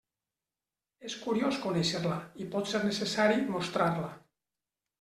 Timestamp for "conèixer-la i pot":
1.67-2.73